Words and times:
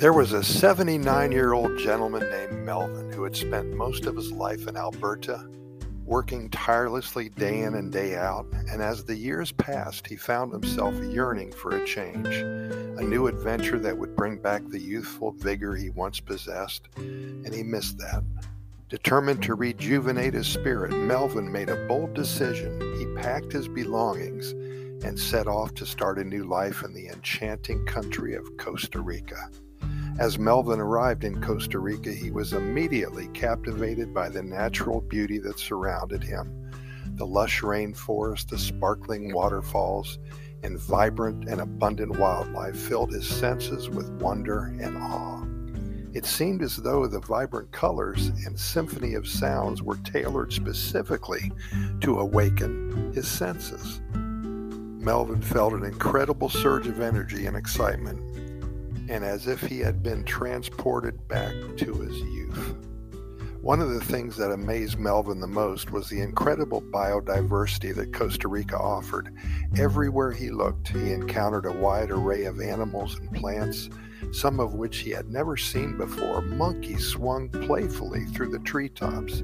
There 0.00 0.14
was 0.14 0.32
a 0.32 0.42
79 0.42 1.30
year 1.30 1.52
old 1.52 1.76
gentleman 1.76 2.22
named 2.30 2.64
Melvin 2.64 3.12
who 3.12 3.22
had 3.22 3.36
spent 3.36 3.74
most 3.74 4.06
of 4.06 4.16
his 4.16 4.32
life 4.32 4.66
in 4.66 4.74
Alberta, 4.74 5.46
working 6.06 6.48
tirelessly 6.48 7.28
day 7.28 7.60
in 7.60 7.74
and 7.74 7.92
day 7.92 8.16
out, 8.16 8.46
and 8.70 8.80
as 8.80 9.04
the 9.04 9.14
years 9.14 9.52
passed, 9.52 10.06
he 10.06 10.16
found 10.16 10.52
himself 10.52 10.94
yearning 10.94 11.52
for 11.52 11.76
a 11.76 11.84
change, 11.84 12.34
a 12.34 13.02
new 13.02 13.26
adventure 13.26 13.78
that 13.78 13.98
would 13.98 14.16
bring 14.16 14.38
back 14.38 14.62
the 14.66 14.80
youthful 14.80 15.32
vigor 15.32 15.76
he 15.76 15.90
once 15.90 16.18
possessed, 16.18 16.88
and 16.96 17.54
he 17.54 17.62
missed 17.62 17.98
that. 17.98 18.24
Determined 18.88 19.42
to 19.42 19.54
rejuvenate 19.54 20.32
his 20.32 20.46
spirit, 20.46 20.92
Melvin 20.92 21.52
made 21.52 21.68
a 21.68 21.86
bold 21.86 22.14
decision. 22.14 22.80
He 22.98 23.20
packed 23.20 23.52
his 23.52 23.68
belongings 23.68 24.52
and 25.04 25.18
set 25.18 25.46
off 25.46 25.74
to 25.74 25.84
start 25.84 26.18
a 26.18 26.24
new 26.24 26.44
life 26.44 26.84
in 26.84 26.94
the 26.94 27.08
enchanting 27.08 27.84
country 27.84 28.34
of 28.34 28.56
Costa 28.56 28.98
Rica. 28.98 29.50
As 30.18 30.38
Melvin 30.38 30.80
arrived 30.80 31.24
in 31.24 31.40
Costa 31.40 31.78
Rica, 31.78 32.12
he 32.12 32.30
was 32.30 32.52
immediately 32.52 33.28
captivated 33.28 34.12
by 34.12 34.28
the 34.28 34.42
natural 34.42 35.00
beauty 35.00 35.38
that 35.38 35.58
surrounded 35.58 36.22
him. 36.22 36.70
The 37.16 37.26
lush 37.26 37.62
rainforest, 37.62 38.48
the 38.48 38.58
sparkling 38.58 39.32
waterfalls, 39.32 40.18
and 40.62 40.78
vibrant 40.78 41.48
and 41.48 41.60
abundant 41.60 42.18
wildlife 42.18 42.76
filled 42.76 43.12
his 43.12 43.26
senses 43.26 43.88
with 43.88 44.10
wonder 44.20 44.74
and 44.80 44.96
awe. 44.98 45.44
It 46.12 46.26
seemed 46.26 46.62
as 46.62 46.76
though 46.76 47.06
the 47.06 47.20
vibrant 47.20 47.70
colors 47.70 48.28
and 48.44 48.58
symphony 48.58 49.14
of 49.14 49.28
sounds 49.28 49.80
were 49.82 49.96
tailored 49.98 50.52
specifically 50.52 51.52
to 52.00 52.18
awaken 52.18 53.12
his 53.14 53.28
senses. 53.28 54.00
Melvin 54.12 55.40
felt 55.40 55.72
an 55.72 55.84
incredible 55.84 56.48
surge 56.48 56.88
of 56.88 57.00
energy 57.00 57.46
and 57.46 57.56
excitement 57.56 58.20
and 59.10 59.24
as 59.24 59.48
if 59.48 59.60
he 59.60 59.80
had 59.80 60.04
been 60.04 60.24
transported 60.24 61.26
back 61.26 61.52
to 61.76 61.92
his 61.94 62.16
youth. 62.20 62.76
One 63.60 63.80
of 63.80 63.90
the 63.90 64.00
things 64.00 64.36
that 64.36 64.52
amazed 64.52 64.98
Melvin 64.98 65.40
the 65.40 65.48
most 65.48 65.90
was 65.90 66.08
the 66.08 66.20
incredible 66.20 66.80
biodiversity 66.80 67.94
that 67.96 68.14
Costa 68.14 68.48
Rica 68.48 68.78
offered. 68.78 69.34
Everywhere 69.76 70.30
he 70.30 70.50
looked, 70.50 70.88
he 70.88 71.12
encountered 71.12 71.66
a 71.66 71.72
wide 71.72 72.10
array 72.10 72.44
of 72.44 72.60
animals 72.60 73.18
and 73.18 73.30
plants, 73.32 73.90
some 74.32 74.60
of 74.60 74.74
which 74.74 74.98
he 74.98 75.10
had 75.10 75.28
never 75.28 75.56
seen 75.56 75.98
before. 75.98 76.40
Monkeys 76.40 77.04
swung 77.04 77.48
playfully 77.48 78.24
through 78.26 78.50
the 78.50 78.60
treetops. 78.60 79.42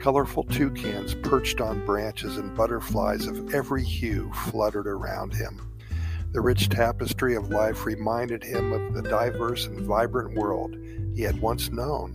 Colorful 0.00 0.44
toucans 0.44 1.14
perched 1.14 1.60
on 1.60 1.86
branches, 1.86 2.36
and 2.36 2.54
butterflies 2.56 3.26
of 3.26 3.54
every 3.54 3.84
hue 3.84 4.30
fluttered 4.50 4.86
around 4.86 5.32
him. 5.32 5.75
The 6.32 6.40
rich 6.40 6.68
tapestry 6.68 7.34
of 7.34 7.50
life 7.50 7.86
reminded 7.86 8.44
him 8.44 8.72
of 8.72 8.94
the 8.94 9.02
diverse 9.02 9.66
and 9.66 9.80
vibrant 9.80 10.36
world 10.36 10.76
he 11.14 11.22
had 11.22 11.40
once 11.40 11.70
known. 11.70 12.14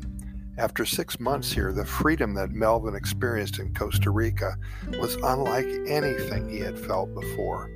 After 0.58 0.86
six 0.86 1.20
months 1.20 1.52
here, 1.52 1.74
the 1.74 1.86
freedom 1.86 2.34
that 2.36 2.52
Melvin 2.52 2.94
experienced 2.94 3.58
in 3.58 3.74
Costa 3.74 4.12
Rica 4.12 4.58
was 5.00 5.16
unlike 5.16 5.68
anything 5.88 6.50
he 6.50 6.60
had 6.60 6.78
felt 6.78 7.14
before. 7.16 7.72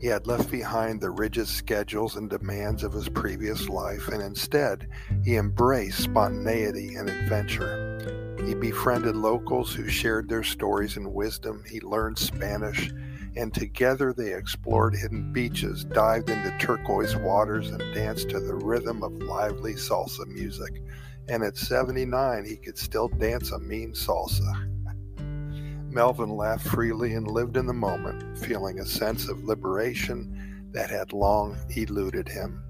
He 0.00 0.06
had 0.06 0.26
left 0.26 0.50
behind 0.50 1.00
the 1.00 1.10
rigid 1.10 1.48
schedules 1.48 2.16
and 2.16 2.30
demands 2.30 2.84
of 2.84 2.92
his 2.92 3.08
previous 3.08 3.68
life, 3.68 4.08
and 4.08 4.22
instead, 4.22 4.88
he 5.24 5.36
embraced 5.36 5.98
spontaneity 5.98 6.94
and 6.94 7.08
adventure. 7.08 8.36
He 8.46 8.54
befriended 8.54 9.16
locals 9.16 9.74
who 9.74 9.88
shared 9.88 10.28
their 10.28 10.44
stories 10.44 10.96
and 10.96 11.12
wisdom. 11.12 11.64
He 11.68 11.80
learned 11.80 12.18
Spanish 12.18 12.92
and 13.36 13.52
together 13.52 14.12
they 14.12 14.32
explored 14.32 14.96
hidden 14.96 15.32
beaches, 15.32 15.84
dived 15.84 16.30
into 16.30 16.56
turquoise 16.58 17.14
waters, 17.16 17.68
and 17.68 17.94
danced 17.94 18.30
to 18.30 18.40
the 18.40 18.54
rhythm 18.54 19.02
of 19.02 19.12
lively 19.22 19.74
salsa 19.74 20.26
music. 20.26 20.82
And 21.28 21.42
at 21.42 21.56
79, 21.56 22.46
he 22.46 22.56
could 22.56 22.78
still 22.78 23.08
dance 23.08 23.50
a 23.50 23.58
mean 23.58 23.92
salsa. 23.92 24.72
Melvin 25.90 26.30
laughed 26.30 26.66
freely 26.66 27.14
and 27.14 27.30
lived 27.30 27.56
in 27.56 27.66
the 27.66 27.74
moment, 27.74 28.38
feeling 28.38 28.78
a 28.78 28.86
sense 28.86 29.28
of 29.28 29.44
liberation 29.44 30.70
that 30.72 30.88
had 30.90 31.12
long 31.12 31.58
eluded 31.76 32.28
him. 32.28 32.62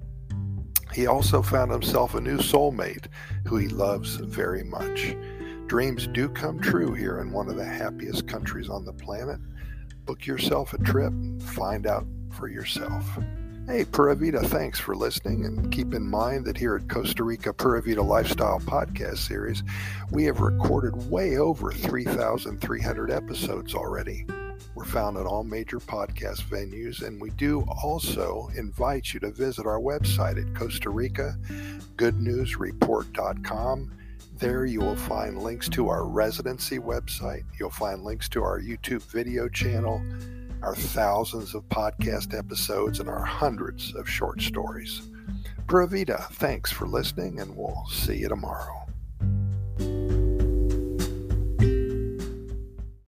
He 0.92 1.06
also 1.06 1.42
found 1.42 1.70
himself 1.70 2.14
a 2.14 2.20
new 2.20 2.38
soulmate 2.38 3.06
who 3.46 3.56
he 3.56 3.68
loves 3.68 4.16
very 4.16 4.64
much. 4.64 5.16
Dreams 5.66 6.06
do 6.06 6.28
come 6.28 6.60
true 6.60 6.94
here 6.94 7.18
in 7.18 7.32
one 7.32 7.48
of 7.48 7.56
the 7.56 7.64
happiest 7.64 8.26
countries 8.26 8.68
on 8.68 8.84
the 8.84 8.92
planet 8.92 9.40
book 10.06 10.24
yourself 10.24 10.72
a 10.72 10.78
trip 10.78 11.10
and 11.10 11.42
find 11.42 11.86
out 11.86 12.06
for 12.30 12.48
yourself. 12.48 13.04
Hey, 13.66 13.84
Pura 13.84 14.14
Vida, 14.14 14.40
thanks 14.48 14.78
for 14.78 14.94
listening. 14.94 15.44
And 15.44 15.72
keep 15.72 15.92
in 15.92 16.04
mind 16.08 16.44
that 16.44 16.56
here 16.56 16.76
at 16.76 16.88
Costa 16.88 17.24
Rica 17.24 17.52
Pura 17.52 17.82
Vida 17.82 18.00
Lifestyle 18.00 18.60
Podcast 18.60 19.18
Series, 19.18 19.64
we 20.12 20.22
have 20.24 20.38
recorded 20.38 21.10
way 21.10 21.38
over 21.38 21.72
3,300 21.72 23.10
episodes 23.10 23.74
already. 23.74 24.24
We're 24.76 24.84
found 24.84 25.16
at 25.16 25.26
all 25.26 25.42
major 25.42 25.80
podcast 25.80 26.42
venues, 26.42 27.04
and 27.04 27.20
we 27.20 27.30
do 27.30 27.62
also 27.82 28.48
invite 28.56 29.12
you 29.12 29.20
to 29.20 29.32
visit 29.32 29.66
our 29.66 29.80
website 29.80 30.38
at 30.40 30.54
Costa 30.54 30.90
Rica 30.90 31.36
GoodNewsReport.com 31.96 33.90
there 34.38 34.66
you 34.66 34.80
will 34.80 34.96
find 34.96 35.42
links 35.42 35.68
to 35.70 35.88
our 35.88 36.06
residency 36.06 36.78
website. 36.78 37.44
You'll 37.58 37.70
find 37.70 38.02
links 38.02 38.28
to 38.30 38.42
our 38.42 38.60
YouTube 38.60 39.02
video 39.02 39.48
channel, 39.48 40.02
our 40.62 40.74
thousands 40.74 41.54
of 41.54 41.68
podcast 41.68 42.36
episodes, 42.36 43.00
and 43.00 43.08
our 43.08 43.24
hundreds 43.24 43.94
of 43.94 44.08
short 44.08 44.42
stories. 44.42 45.02
Pura 45.66 45.88
Vida, 45.88 46.26
thanks 46.32 46.70
for 46.70 46.86
listening, 46.86 47.40
and 47.40 47.56
we'll 47.56 47.86
see 47.90 48.18
you 48.18 48.28
tomorrow. 48.28 48.85